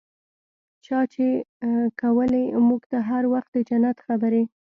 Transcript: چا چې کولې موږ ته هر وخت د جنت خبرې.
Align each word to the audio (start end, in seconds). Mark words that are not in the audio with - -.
چا 0.85 0.99
چې 1.13 1.25
کولې 2.01 2.43
موږ 2.67 2.81
ته 2.91 2.97
هر 3.09 3.23
وخت 3.33 3.49
د 3.53 3.57
جنت 3.69 3.97
خبرې. 4.07 4.43